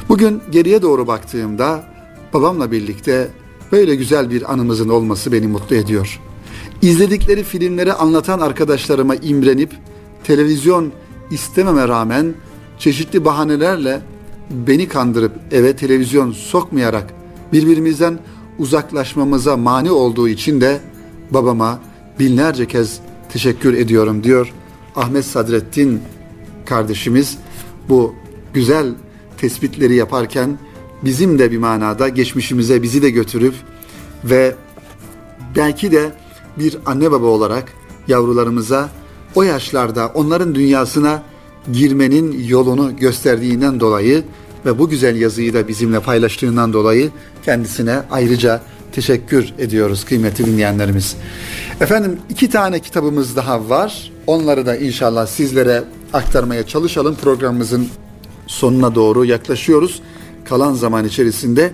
[0.08, 1.84] Bugün geriye doğru baktığımda
[2.32, 3.28] babamla birlikte
[3.72, 6.20] böyle güzel bir anımızın olması beni mutlu ediyor.
[6.82, 9.72] İzledikleri filmleri anlatan arkadaşlarıma imrenip
[10.24, 10.92] televizyon
[11.30, 12.34] istememe rağmen
[12.78, 14.00] çeşitli bahanelerle
[14.50, 17.14] beni kandırıp eve televizyon sokmayarak
[17.52, 18.18] birbirimizden
[18.58, 20.80] uzaklaşmamıza mani olduğu için de
[21.30, 21.80] babama
[22.18, 23.00] binlerce kez
[23.32, 24.52] teşekkür ediyorum diyor
[24.96, 26.02] Ahmet Sadrettin
[26.66, 27.38] kardeşimiz.
[27.88, 28.14] Bu
[28.54, 28.94] güzel
[29.38, 30.58] tespitleri yaparken
[31.04, 33.54] bizim de bir manada geçmişimize bizi de götürüp
[34.24, 34.54] ve
[35.56, 36.12] belki de
[36.58, 37.72] bir anne baba olarak
[38.08, 38.90] yavrularımıza
[39.34, 41.22] o yaşlarda onların dünyasına
[41.73, 44.25] girmenin yolunu gösterdiğinden dolayı
[44.66, 47.11] ve bu güzel yazıyı da bizimle paylaştığından dolayı
[47.44, 48.61] kendisine ayrıca
[48.92, 51.16] teşekkür ediyoruz kıymetli dinleyenlerimiz.
[51.81, 54.12] Efendim iki tane kitabımız daha var.
[54.27, 57.14] Onları da inşallah sizlere aktarmaya çalışalım.
[57.14, 57.88] Programımızın
[58.46, 60.03] sonuna doğru yaklaşıyoruz.
[60.44, 61.73] Kalan zaman içerisinde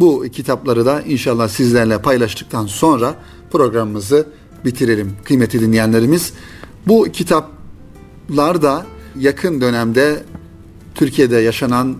[0.00, 3.14] bu kitapları da inşallah sizlerle paylaştıktan sonra
[3.50, 4.26] programımızı
[4.64, 6.32] bitirelim kıymetli dinleyenlerimiz.
[6.86, 8.86] Bu kitaplar da
[9.18, 10.22] yakın dönemde
[10.94, 11.96] Türkiye'de yaşanan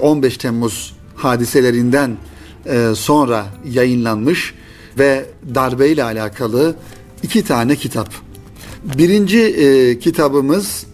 [0.00, 2.16] 15 e, Temmuz hadiselerinden
[2.66, 4.54] e, sonra yayınlanmış
[4.98, 6.76] ve darbe ile alakalı
[7.22, 8.08] iki tane kitap.
[8.98, 10.86] Birinci e, kitabımız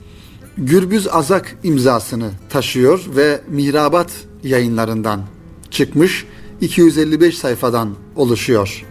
[0.59, 4.13] Gürbüz Azak imzasını taşıyor ve Mihrabat
[4.43, 5.23] yayınlarından
[5.71, 6.27] çıkmış
[6.61, 8.85] 255 sayfadan oluşuyor.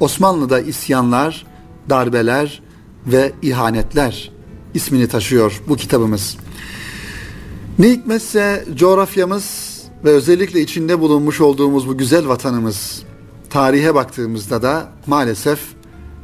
[0.00, 1.46] Osmanlı'da isyanlar,
[1.90, 2.62] darbeler
[3.06, 4.35] ve ihanetler
[4.76, 6.36] ismini taşıyor bu kitabımız.
[7.78, 13.02] Ne hikmetse coğrafyamız ve özellikle içinde bulunmuş olduğumuz bu güzel vatanımız
[13.50, 15.60] tarihe baktığımızda da maalesef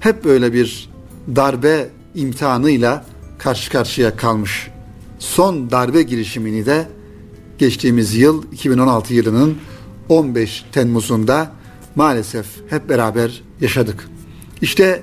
[0.01, 0.91] hep böyle bir
[1.37, 3.05] darbe imtihanıyla
[3.38, 4.71] karşı karşıya kalmış.
[5.19, 6.88] Son darbe girişimini de
[7.59, 9.59] geçtiğimiz yıl 2016 yılının
[10.09, 11.53] 15 Temmuz'unda
[11.95, 14.09] maalesef hep beraber yaşadık.
[14.62, 15.03] İşte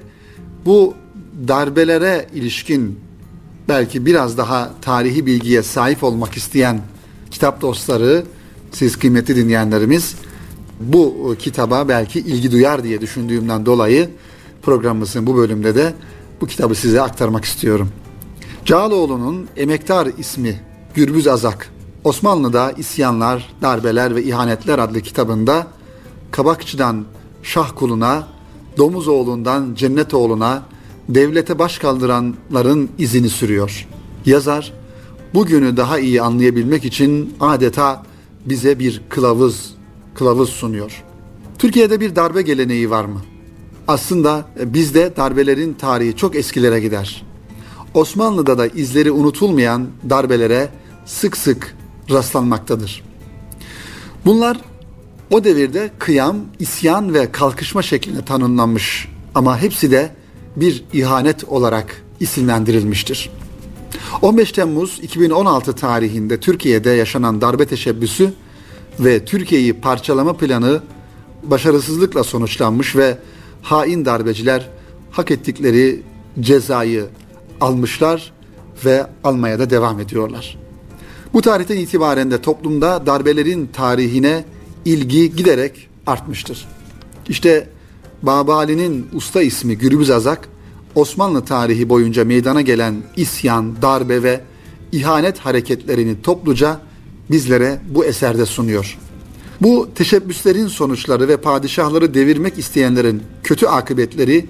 [0.65, 0.93] bu
[1.47, 2.99] darbelere ilişkin
[3.69, 6.82] belki biraz daha tarihi bilgiye sahip olmak isteyen
[7.32, 8.23] kitap dostları,
[8.71, 10.15] siz kıymetli dinleyenlerimiz
[10.79, 14.10] bu kitaba belki ilgi duyar diye düşündüğümden dolayı
[14.62, 15.93] programımızın bu bölümde de
[16.41, 17.89] bu kitabı size aktarmak istiyorum.
[18.65, 20.60] Cağaloğlu'nun Emektar ismi
[20.93, 21.69] Gürbüz Azak,
[22.03, 25.67] Osmanlı'da isyanlar, darbeler ve ihanetler adlı kitabında
[26.32, 27.05] Kabakçı'dan
[27.43, 28.27] Şah kuluna,
[28.77, 30.63] Domuzoğlu'ndan Cennet oğluna,
[31.09, 33.87] devlete baş kaldıranların izini sürüyor.
[34.25, 34.73] Yazar,
[35.33, 38.03] bugünü daha iyi anlayabilmek için adeta
[38.45, 39.75] bize bir kılavuz,
[40.15, 41.03] kılavuz sunuyor.
[41.57, 43.21] Türkiye'de bir darbe geleneği var mı?
[43.87, 47.23] Aslında bizde darbelerin tarihi çok eskilere gider.
[47.93, 50.69] Osmanlı'da da izleri unutulmayan darbelere
[51.05, 51.75] sık sık
[52.09, 53.03] rastlanmaktadır.
[54.25, 54.57] Bunlar
[55.31, 60.18] o devirde kıyam, isyan ve kalkışma şeklinde tanımlanmış ama hepsi de
[60.59, 63.29] bir ihanet olarak isimlendirilmiştir.
[64.21, 68.33] 15 Temmuz 2016 tarihinde Türkiye'de yaşanan darbe teşebbüsü
[68.99, 70.81] ve Türkiye'yi parçalama planı
[71.43, 73.17] başarısızlıkla sonuçlanmış ve
[73.61, 74.69] hain darbeciler
[75.11, 76.01] hak ettikleri
[76.39, 77.05] cezayı
[77.61, 78.31] almışlar
[78.85, 80.57] ve almaya da devam ediyorlar.
[81.33, 84.45] Bu tarihten itibaren de toplumda darbelerin tarihine
[84.85, 86.67] ilgi giderek artmıştır.
[87.29, 87.69] İşte
[88.23, 90.49] Babali'nin usta ismi Gürbüz Azak,
[90.95, 94.41] Osmanlı tarihi boyunca meydana gelen isyan, darbe ve
[94.91, 96.82] ihanet hareketlerini topluca
[97.32, 98.97] bizlere bu eserde sunuyor.
[99.62, 104.45] Bu teşebbüslerin sonuçları ve padişahları devirmek isteyenlerin kötü akıbetleri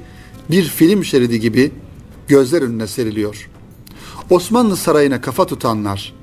[0.52, 1.72] bir film şeridi gibi
[2.28, 3.50] gözler önüne seriliyor.
[4.30, 6.14] Osmanlı sarayına kafa tutanlar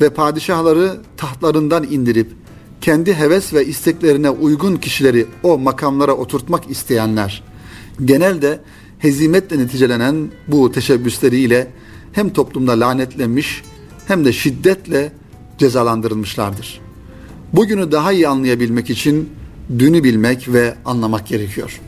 [0.00, 2.32] ve padişahları tahtlarından indirip
[2.80, 7.42] kendi heves ve isteklerine uygun kişileri o makamlara oturtmak isteyenler
[8.04, 8.60] genelde
[8.98, 11.70] hezimetle neticelenen bu teşebbüsleriyle
[12.12, 13.62] hem toplumda lanetlenmiş
[14.06, 15.12] hem de şiddetle
[15.58, 16.80] cezalandırılmışlardır.
[17.52, 19.28] Bugünü daha iyi anlayabilmek için
[19.78, 21.80] dünü bilmek ve anlamak gerekiyor.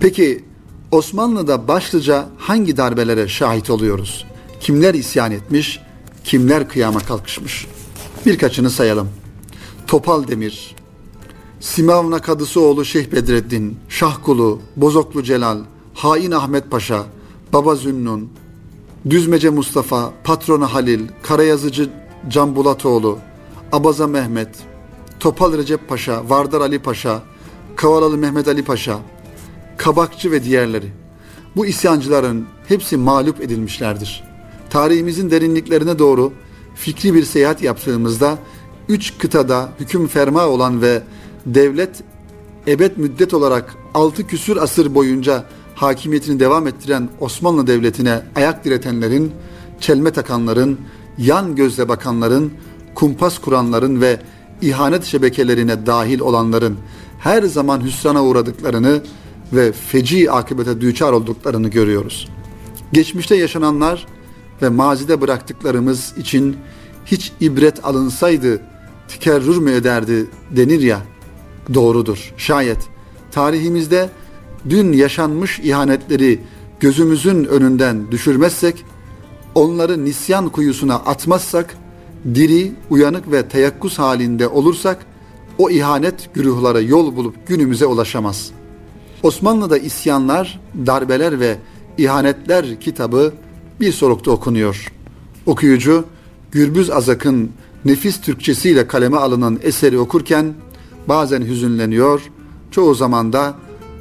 [0.00, 0.44] Peki
[0.90, 4.26] Osmanlı'da başlıca hangi darbelere şahit oluyoruz?
[4.60, 5.80] Kimler isyan etmiş,
[6.24, 7.66] kimler kıyama kalkışmış?
[8.26, 9.21] Birkaçını sayalım.
[9.92, 10.76] Topal Demir,
[11.60, 15.58] Simavna Kadısoğlu Şeyh Bedreddin, Şahkulu, Bozoklu Celal,
[15.94, 17.04] Hain Ahmet Paşa,
[17.52, 18.28] Baba Zünnun,
[19.10, 21.90] Düzmece Mustafa, Patronu Halil, Karayazıcı
[22.28, 23.18] Can Bulatoğlu,
[23.72, 24.48] Abaza Mehmet,
[25.20, 27.22] Topal Recep Paşa, Vardar Ali Paşa,
[27.76, 28.98] Kavalalı Mehmet Ali Paşa,
[29.76, 30.92] Kabakçı ve diğerleri.
[31.56, 34.24] Bu isyancıların hepsi mağlup edilmişlerdir.
[34.70, 36.32] Tarihimizin derinliklerine doğru
[36.74, 38.38] fikri bir seyahat yaptığımızda
[38.88, 41.02] üç kıtada hüküm ferma olan ve
[41.46, 42.02] devlet
[42.66, 49.32] ebed müddet olarak altı küsür asır boyunca hakimiyetini devam ettiren Osmanlı Devleti'ne ayak diretenlerin,
[49.80, 50.80] çelme takanların,
[51.18, 52.52] yan gözle bakanların,
[52.94, 54.20] kumpas kuranların ve
[54.62, 56.76] ihanet şebekelerine dahil olanların
[57.18, 59.02] her zaman hüsrana uğradıklarını
[59.52, 62.28] ve feci akıbete düçar olduklarını görüyoruz.
[62.92, 64.06] Geçmişte yaşananlar
[64.62, 66.56] ve mazide bıraktıklarımız için
[67.06, 68.60] hiç ibret alınsaydı
[69.08, 71.02] tekerrür mü ederdi denir ya
[71.74, 72.32] doğrudur.
[72.36, 72.78] Şayet
[73.30, 74.10] tarihimizde
[74.70, 76.40] dün yaşanmış ihanetleri
[76.80, 78.84] gözümüzün önünden düşürmezsek,
[79.54, 81.74] onları nisyan kuyusuna atmazsak,
[82.34, 85.06] diri, uyanık ve teyakkuz halinde olursak,
[85.58, 88.50] o ihanet güruhlara yol bulup günümüze ulaşamaz.
[89.22, 91.56] Osmanlı'da isyanlar, darbeler ve
[91.98, 93.32] ihanetler kitabı
[93.80, 94.92] bir solukta okunuyor.
[95.46, 96.04] Okuyucu,
[96.52, 97.50] Gürbüz Azak'ın
[97.84, 100.54] nefis Türkçesiyle kaleme alınan eseri okurken
[101.08, 102.22] bazen hüzünleniyor,
[102.70, 103.54] çoğu zaman da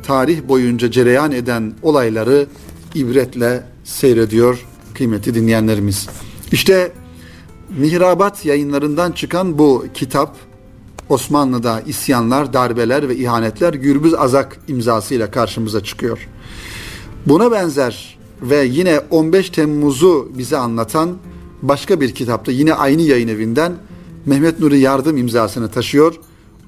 [0.03, 2.47] tarih boyunca cereyan eden olayları
[2.95, 6.09] ibretle seyrediyor kıymeti dinleyenlerimiz.
[6.51, 6.91] İşte
[7.77, 10.35] Mihrabat yayınlarından çıkan bu kitap
[11.09, 16.27] Osmanlı'da isyanlar, darbeler ve ihanetler Gürbüz Azak imzasıyla karşımıza çıkıyor.
[17.25, 21.17] Buna benzer ve yine 15 Temmuz'u bize anlatan
[21.61, 23.73] başka bir kitapta yine aynı yayın evinden
[24.25, 26.15] Mehmet Nuri Yardım imzasını taşıyor.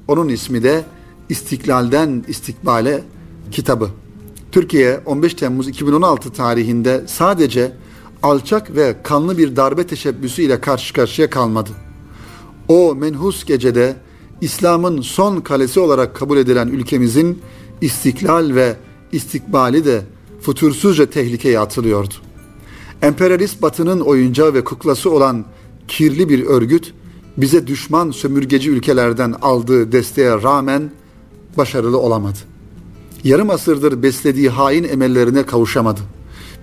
[0.08, 0.86] Onun ismi de
[1.30, 3.04] İstiklal'den İstikbale
[3.52, 3.90] kitabı.
[4.52, 7.72] Türkiye 15 Temmuz 2016 tarihinde sadece
[8.24, 11.70] alçak ve kanlı bir darbe teşebbüsü ile karşı karşıya kalmadı.
[12.68, 13.96] O menhus gecede
[14.42, 17.42] İslam'ın son kalesi olarak kabul edilen ülkemizin
[17.82, 18.76] istiklal ve
[19.12, 20.02] istikbali de
[20.42, 22.14] fütursuzca tehlikeye atılıyordu.
[23.04, 25.46] Emperyalist batının oyuncağı ve kuklası olan
[25.88, 26.94] kirli bir örgüt
[27.38, 30.92] bize düşman sömürgeci ülkelerden aldığı desteğe rağmen
[31.58, 32.38] başarılı olamadı.
[33.24, 36.00] Yarım asırdır beslediği hain emellerine kavuşamadı.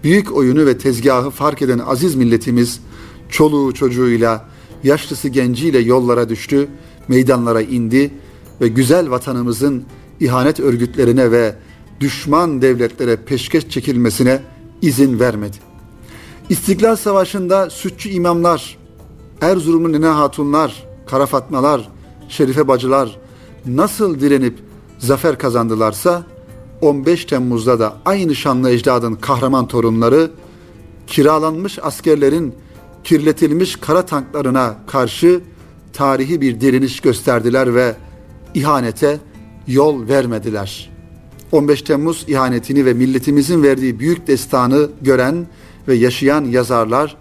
[0.05, 2.81] Büyük oyunu ve tezgahı fark eden aziz milletimiz
[3.29, 4.48] çoluğu çocuğuyla,
[4.85, 6.68] yaşlısı genciyle yollara düştü,
[7.09, 8.11] meydanlara indi
[8.61, 9.85] ve güzel vatanımızın
[10.20, 11.55] ihanet örgütlerine ve
[12.00, 14.40] düşman devletlere peşkeş çekilmesine
[14.83, 15.69] izin vermedi.
[16.50, 18.78] İstiklal Savaşı'nda sütçü imamlar,
[19.40, 21.88] Erzurumlu nene hatunlar, kara fatmalar,
[22.28, 23.18] şerife bacılar
[23.66, 24.58] nasıl direnip
[24.98, 26.22] zafer kazandılarsa
[26.80, 30.30] 15 Temmuz'da da aynı şanlı ecdadın kahraman torunları
[31.06, 32.54] kiralanmış askerlerin
[33.04, 35.40] kirletilmiş kara tanklarına karşı
[35.92, 37.96] tarihi bir direniş gösterdiler ve
[38.54, 39.18] ihanete
[39.66, 40.90] yol vermediler.
[41.52, 45.46] 15 Temmuz ihanetini ve milletimizin verdiği büyük destanı gören
[45.88, 47.16] ve yaşayan yazarlar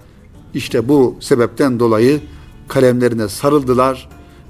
[0.53, 2.21] işte bu sebepten dolayı
[2.67, 4.09] kalemlerine sarıldılar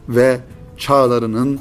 [0.09, 0.39] ve
[0.77, 1.59] çağlarının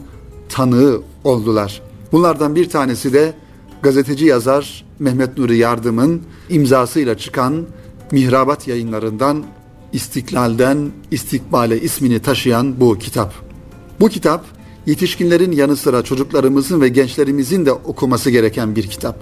[0.48, 1.82] tanığı oldular.
[2.12, 3.34] Bunlardan bir tanesi de
[3.82, 7.66] gazeteci yazar Mehmet Nuri Yardım'ın imzasıyla çıkan
[8.12, 9.44] Mihrabat yayınlarından
[9.92, 13.34] İstiklal'den İstikbale ismini taşıyan bu kitap.
[14.00, 14.44] Bu kitap
[14.86, 19.18] yetişkinlerin yanı sıra çocuklarımızın ve gençlerimizin de okuması gereken bir kitap.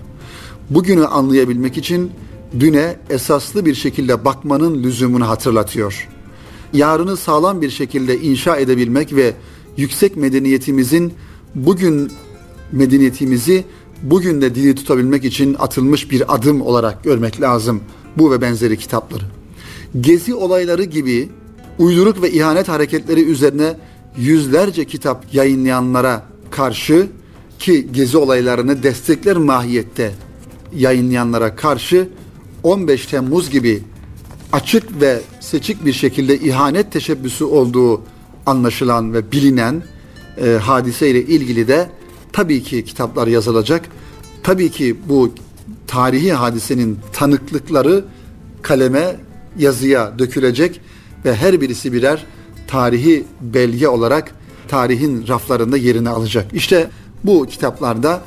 [0.70, 2.10] Bugünü anlayabilmek için
[2.60, 6.08] düne esaslı bir şekilde bakmanın lüzumunu hatırlatıyor.
[6.72, 9.32] Yarını sağlam bir şekilde inşa edebilmek ve
[9.76, 11.12] yüksek medeniyetimizin
[11.54, 12.12] bugün
[12.72, 13.64] medeniyetimizi
[14.02, 17.80] bugün de dili tutabilmek için atılmış bir adım olarak görmek lazım
[18.16, 19.24] bu ve benzeri kitapları.
[20.00, 21.28] Gezi olayları gibi
[21.78, 23.76] uyduruk ve ihanet hareketleri üzerine
[24.16, 27.06] yüzlerce kitap yayınlayanlara karşı
[27.58, 30.14] ki gezi olaylarını destekler mahiyette
[30.76, 32.08] yayınlayanlara karşı
[32.66, 33.82] 15 Temmuz gibi
[34.52, 38.02] açık ve seçik bir şekilde ihanet teşebbüsü olduğu
[38.46, 39.82] anlaşılan ve bilinen
[40.44, 41.90] e, hadiseyle ilgili de
[42.32, 43.84] tabii ki kitaplar yazılacak.
[44.42, 45.34] Tabii ki bu
[45.86, 48.04] tarihi hadisenin tanıklıkları
[48.62, 49.16] kaleme,
[49.58, 50.80] yazıya dökülecek
[51.24, 52.26] ve her birisi birer
[52.66, 54.34] tarihi belge olarak
[54.68, 56.54] tarihin raflarında yerini alacak.
[56.54, 56.90] İşte
[57.24, 58.22] bu kitaplarda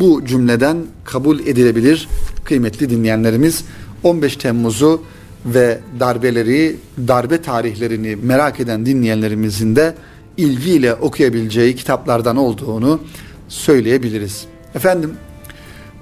[0.00, 2.08] bu cümleden kabul edilebilir
[2.44, 3.64] kıymetli dinleyenlerimiz
[4.02, 5.02] 15 Temmuz'u
[5.46, 6.76] ve darbeleri,
[7.08, 9.94] darbe tarihlerini merak eden dinleyenlerimizin de
[10.36, 13.00] ilgiyle okuyabileceği kitaplardan olduğunu
[13.48, 14.44] söyleyebiliriz.
[14.74, 15.14] Efendim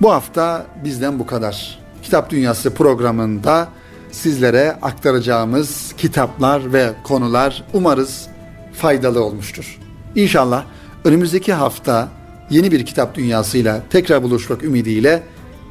[0.01, 1.79] bu hafta bizden bu kadar.
[2.03, 3.69] Kitap Dünyası programında
[4.11, 8.27] sizlere aktaracağımız kitaplar ve konular umarız
[8.73, 9.79] faydalı olmuştur.
[10.15, 10.65] İnşallah
[11.05, 12.09] önümüzdeki hafta
[12.53, 15.23] yeni bir kitap dünyasıyla tekrar buluşmak ümidiyle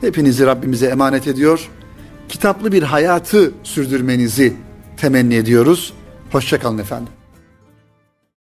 [0.02, 1.70] hepinizi Rabbimize emanet ediyor.
[2.30, 4.54] Kitaplı bir hayatı sürdürmenizi
[4.98, 5.94] temenni ediyoruz.
[6.32, 7.21] Hoşçakalın efendim.